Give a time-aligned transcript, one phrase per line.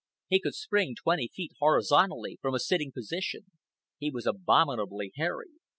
[0.29, 3.51] He could spring twenty feet horizontally from a sitting position.
[3.99, 5.51] He was abominably hairy.